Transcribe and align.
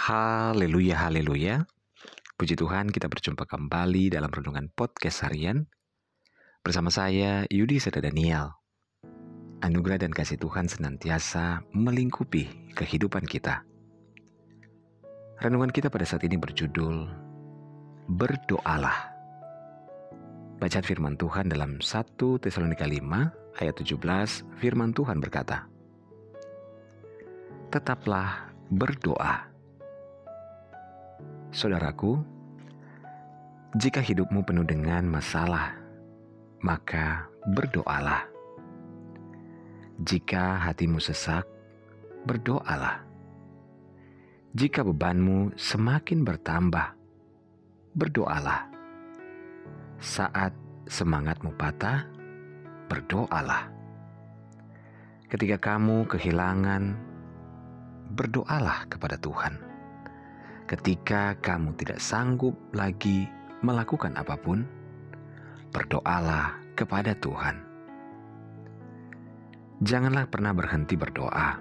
Haleluya, 0.00 0.96
haleluya. 0.96 1.68
Puji 2.40 2.56
Tuhan 2.56 2.88
kita 2.88 3.04
berjumpa 3.04 3.44
kembali 3.44 4.08
dalam 4.08 4.32
Renungan 4.32 4.72
Podcast 4.72 5.28
Harian 5.28 5.68
bersama 6.64 6.88
saya 6.88 7.44
Yudi 7.52 7.76
Seda 7.76 8.00
Daniel. 8.00 8.48
Anugerah 9.60 10.00
dan 10.00 10.08
kasih 10.08 10.40
Tuhan 10.40 10.72
senantiasa 10.72 11.68
melingkupi 11.76 12.72
kehidupan 12.72 13.28
kita. 13.28 13.60
Renungan 15.44 15.68
kita 15.68 15.92
pada 15.92 16.08
saat 16.08 16.24
ini 16.24 16.40
berjudul 16.40 17.04
Berdoalah. 18.08 19.04
Bacaan 20.64 20.86
firman 20.88 21.20
Tuhan 21.20 21.52
dalam 21.52 21.76
1 21.76 22.40
Tesalonika 22.40 22.88
5 22.88 23.04
ayat 23.60 23.74
17 23.76 24.00
firman 24.64 24.96
Tuhan 24.96 25.20
berkata, 25.20 25.68
Tetaplah 27.68 28.48
berdoa 28.72 29.50
Saudaraku, 31.50 32.14
jika 33.74 33.98
hidupmu 33.98 34.46
penuh 34.46 34.62
dengan 34.62 35.02
masalah, 35.02 35.74
maka 36.62 37.26
berdoalah. 37.42 38.22
Jika 39.98 40.62
hatimu 40.62 41.02
sesak, 41.02 41.42
berdoalah. 42.22 43.02
Jika 44.54 44.86
bebanmu 44.86 45.58
semakin 45.58 46.22
bertambah, 46.22 46.94
berdoalah. 47.98 48.70
Saat 49.98 50.54
semangatmu 50.86 51.50
patah, 51.58 52.06
berdoalah. 52.86 53.74
Ketika 55.26 55.58
kamu 55.58 56.06
kehilangan, 56.06 56.94
berdoalah 58.14 58.86
kepada 58.86 59.18
Tuhan 59.18 59.69
ketika 60.70 61.34
kamu 61.42 61.74
tidak 61.74 61.98
sanggup 61.98 62.54
lagi 62.70 63.26
melakukan 63.66 64.14
apa 64.14 64.38
pun, 64.38 64.62
berdoalah 65.74 66.62
kepada 66.78 67.10
Tuhan. 67.18 67.58
Janganlah 69.82 70.30
pernah 70.30 70.54
berhenti 70.54 70.94
berdoa, 70.94 71.58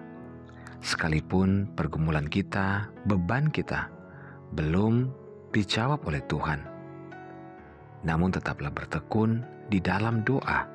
sekalipun 0.86 1.74
pergumulan 1.74 2.30
kita, 2.30 2.94
beban 3.10 3.50
kita 3.50 3.90
belum 4.54 5.10
dijawab 5.50 6.06
oleh 6.06 6.22
Tuhan. 6.30 6.62
Namun, 8.06 8.30
tetaplah 8.30 8.70
bertekun 8.70 9.42
di 9.74 9.82
dalam 9.82 10.22
doa 10.22 10.70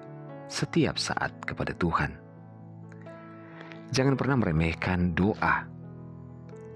setiap 0.50 0.98
saat 0.98 1.30
kepada 1.46 1.70
Tuhan. 1.78 2.10
Jangan 3.94 4.18
pernah 4.18 4.42
meremehkan 4.42 5.14
doa, 5.14 5.70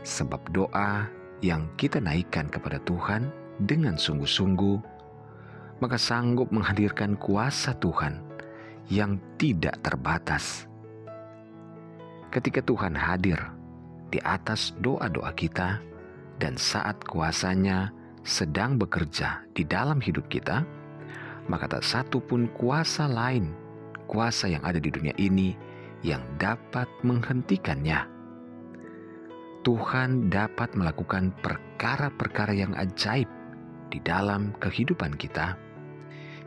sebab 0.07 0.41
doa 0.55 1.18
yang 1.45 1.71
kita 1.79 2.03
naikkan 2.03 2.51
kepada 2.51 2.83
Tuhan 2.83 3.31
dengan 3.63 3.95
sungguh-sungguh, 3.95 4.79
maka 5.79 5.97
sanggup 5.99 6.51
menghadirkan 6.51 7.15
kuasa 7.19 7.75
Tuhan 7.79 8.23
yang 8.91 9.21
tidak 9.39 9.79
terbatas. 9.85 10.67
Ketika 12.29 12.61
Tuhan 12.65 12.99
hadir 12.99 13.39
di 14.11 14.19
atas 14.25 14.75
doa-doa 14.83 15.33
kita, 15.33 15.81
dan 16.39 16.55
saat 16.55 17.03
kuasanya 17.03 17.91
sedang 18.23 18.79
bekerja 18.79 19.43
di 19.53 19.67
dalam 19.67 19.99
hidup 19.99 20.31
kita, 20.31 20.63
maka 21.51 21.67
tak 21.67 21.83
satu 21.83 22.23
pun 22.23 22.47
kuasa 22.55 23.11
lain, 23.11 23.51
kuasa 24.07 24.47
yang 24.47 24.63
ada 24.63 24.79
di 24.79 24.89
dunia 24.89 25.13
ini, 25.19 25.59
yang 26.07 26.23
dapat 26.39 26.87
menghentikannya 27.03 28.18
Tuhan 29.67 30.31
dapat 30.31 30.79
melakukan 30.79 31.35
perkara-perkara 31.43 32.55
yang 32.55 32.71
ajaib 32.79 33.27
di 33.91 33.99
dalam 34.07 34.55
kehidupan 34.63 35.19
kita. 35.19 35.59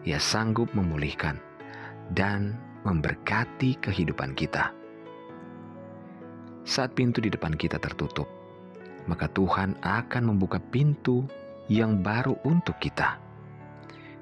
Ia 0.08 0.16
sanggup 0.16 0.72
memulihkan 0.72 1.36
dan 2.16 2.55
memberkati 2.88 3.76
kehidupan 3.83 4.32
kita. 4.33 4.71
Saat 6.64 6.95
pintu 6.95 7.20
di 7.20 7.27
depan 7.27 7.52
kita 7.60 7.76
tertutup, 7.83 8.32
maka 9.11 9.27
Tuhan 9.36 9.76
akan 9.83 10.23
membuka 10.32 10.64
pintu 10.71 11.27
yang 11.67 12.00
baru 12.00 12.39
untuk 12.48 12.80
kita. 12.80 13.20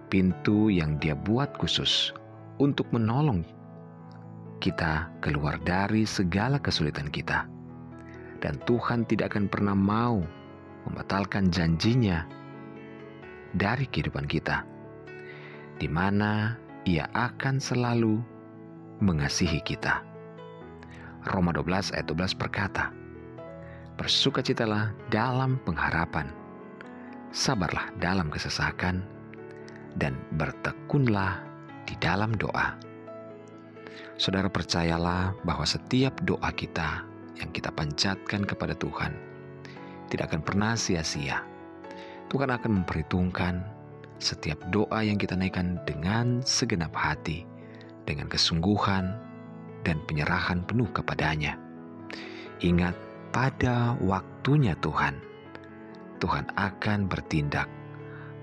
Pintu 0.10 0.74
yang 0.74 0.98
Dia 0.98 1.14
buat 1.14 1.54
khusus 1.62 2.10
untuk 2.58 2.90
menolong 2.90 3.46
kita 4.58 5.14
keluar 5.22 5.62
dari 5.62 6.04
segala 6.04 6.58
kesulitan 6.58 7.08
kita 7.14 7.59
dan 8.40 8.60
Tuhan 8.64 9.04
tidak 9.08 9.36
akan 9.36 9.52
pernah 9.52 9.76
mau 9.76 10.24
membatalkan 10.88 11.52
janjinya 11.52 12.24
dari 13.56 13.86
kehidupan 13.88 14.26
kita, 14.26 14.64
di 15.78 15.88
mana 15.92 16.56
Ia 16.88 17.06
akan 17.12 17.60
selalu 17.60 18.24
mengasihi 19.04 19.60
kita. 19.62 20.02
Roma 21.28 21.52
12 21.52 21.92
ayat 21.94 22.08
12 22.08 22.40
berkata, 22.40 22.96
Bersukacitalah 24.00 24.96
dalam 25.12 25.60
pengharapan, 25.68 26.32
sabarlah 27.36 27.92
dalam 28.00 28.32
kesesakan, 28.32 29.04
dan 30.00 30.16
bertekunlah 30.40 31.44
di 31.84 32.00
dalam 32.00 32.32
doa. 32.40 32.80
Saudara 34.16 34.48
percayalah 34.48 35.36
bahwa 35.44 35.68
setiap 35.68 36.16
doa 36.24 36.52
kita 36.56 37.09
yang 37.40 37.50
kita 37.56 37.72
panjatkan 37.72 38.44
kepada 38.44 38.76
Tuhan 38.76 39.30
tidak 40.10 40.34
akan 40.34 40.42
pernah 40.42 40.74
sia-sia. 40.74 41.46
Tuhan 42.30 42.50
akan 42.50 42.82
memperhitungkan 42.82 43.62
setiap 44.20 44.60
doa 44.74 45.06
yang 45.06 45.16
kita 45.16 45.38
naikkan 45.38 45.80
dengan 45.88 46.44
segenap 46.44 46.92
hati, 46.92 47.46
dengan 48.04 48.28
kesungguhan 48.28 49.16
dan 49.86 49.98
penyerahan 50.10 50.66
penuh 50.66 50.90
kepadanya. 50.92 51.56
Ingat, 52.60 52.98
pada 53.30 53.96
waktunya 54.04 54.74
Tuhan, 54.82 55.16
Tuhan 56.20 56.50
akan 56.58 57.08
bertindak, 57.08 57.70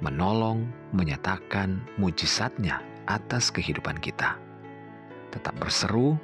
menolong, 0.00 0.64
menyatakan 0.96 1.82
mujizatnya 2.00 2.80
atas 3.10 3.52
kehidupan 3.52 4.00
kita. 4.00 4.38
Tetap 5.34 5.52
berseru, 5.60 6.16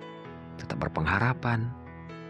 tetap 0.57 0.81
berpengharapan, 0.81 1.69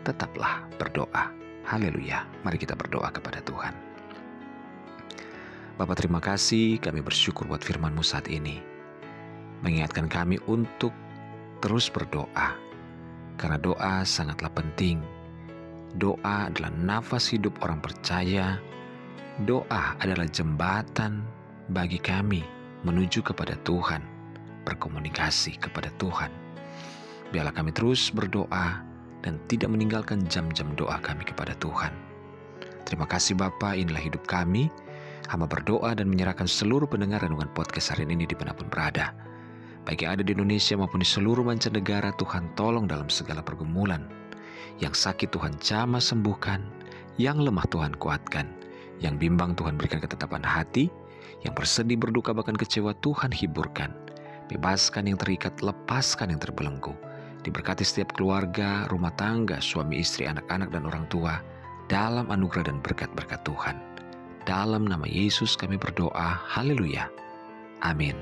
tetaplah 0.03 0.67
berdoa. 0.77 1.31
Haleluya. 1.63 2.27
Mari 2.43 2.59
kita 2.59 2.75
berdoa 2.75 3.09
kepada 3.15 3.39
Tuhan. 3.47 3.75
Bapak 5.79 5.97
terima 5.99 6.21
kasih 6.21 6.77
kami 6.83 7.01
bersyukur 7.01 7.49
buat 7.49 7.65
firman-Mu 7.65 8.05
saat 8.05 8.29
ini. 8.29 8.61
Mengingatkan 9.63 10.11
kami 10.11 10.43
untuk 10.51 10.93
terus 11.63 11.89
berdoa. 11.89 12.59
Karena 13.39 13.57
doa 13.57 14.03
sangatlah 14.03 14.51
penting. 14.53 15.01
Doa 15.97 16.51
adalah 16.51 16.75
nafas 16.75 17.31
hidup 17.31 17.57
orang 17.63 17.81
percaya. 17.81 18.59
Doa 19.49 19.97
adalah 19.97 20.29
jembatan 20.29 21.25
bagi 21.73 21.97
kami 21.97 22.45
menuju 22.85 23.23
kepada 23.25 23.57
Tuhan, 23.65 24.03
berkomunikasi 24.67 25.57
kepada 25.57 25.89
Tuhan. 25.97 26.29
Biarlah 27.33 27.55
kami 27.55 27.73
terus 27.73 28.13
berdoa 28.13 28.92
dan 29.23 29.39
tidak 29.47 29.71
meninggalkan 29.71 30.27
jam-jam 30.27 30.75
doa 30.75 30.99
kami 31.01 31.23
kepada 31.23 31.55
Tuhan. 31.63 31.95
Terima 32.83 33.07
kasih 33.07 33.39
Bapa, 33.39 33.79
inilah 33.79 34.03
hidup 34.03 34.27
kami. 34.27 34.69
Hamba 35.31 35.47
berdoa 35.47 35.95
dan 35.95 36.11
menyerahkan 36.11 36.51
seluruh 36.51 36.85
pendengar 36.91 37.23
renungan 37.23 37.49
podcast 37.55 37.95
hari 37.95 38.05
ini 38.05 38.27
di 38.27 38.35
mana 38.35 38.53
pun 38.53 38.67
berada. 38.69 39.15
Baik 39.87 40.05
yang 40.05 40.19
ada 40.19 40.23
di 40.27 40.35
Indonesia 40.35 40.75
maupun 40.75 41.01
di 41.01 41.09
seluruh 41.09 41.47
mancanegara, 41.47 42.13
Tuhan 42.19 42.53
tolong 42.59 42.91
dalam 42.91 43.07
segala 43.07 43.41
pergumulan. 43.41 44.11
Yang 44.83 45.09
sakit 45.09 45.31
Tuhan 45.31 45.55
jamah 45.63 46.03
sembuhkan, 46.03 46.61
yang 47.17 47.39
lemah 47.39 47.65
Tuhan 47.71 47.95
kuatkan, 47.97 48.51
yang 48.99 49.17
bimbang 49.17 49.55
Tuhan 49.55 49.79
berikan 49.79 50.03
ketetapan 50.03 50.43
hati, 50.43 50.91
yang 51.47 51.55
bersedih 51.55 51.99
berduka 51.99 52.35
bahkan 52.35 52.59
kecewa 52.59 52.95
Tuhan 52.99 53.31
hiburkan. 53.31 53.95
Bebaskan 54.51 55.07
yang 55.07 55.17
terikat, 55.17 55.55
lepaskan 55.63 56.35
yang 56.35 56.43
terbelenggu 56.43 56.93
Diberkati 57.43 57.83
setiap 57.83 58.15
keluarga, 58.15 58.87
rumah 58.87 59.11
tangga, 59.19 59.59
suami 59.59 59.99
istri, 59.99 60.31
anak-anak, 60.31 60.71
dan 60.71 60.87
orang 60.87 61.05
tua 61.11 61.43
dalam 61.91 62.31
anugerah 62.31 62.71
dan 62.71 62.79
berkat-berkat 62.79 63.43
Tuhan. 63.43 63.77
Dalam 64.47 64.87
nama 64.87 65.07
Yesus 65.07 65.59
kami 65.59 65.79
berdoa, 65.79 66.39
haleluya. 66.51 67.11
Amin. 67.83 68.15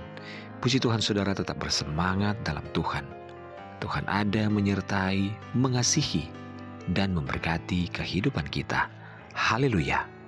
Puji 0.61 0.81
Tuhan 0.81 1.00
saudara 1.00 1.32
tetap 1.32 1.61
bersemangat 1.61 2.37
dalam 2.44 2.64
Tuhan. 2.76 3.05
Tuhan 3.81 4.05
ada 4.08 4.49
menyertai, 4.49 5.32
mengasihi, 5.56 6.28
dan 6.93 7.17
memberkati 7.17 7.88
kehidupan 7.93 8.44
kita. 8.52 8.88
Haleluya. 9.32 10.19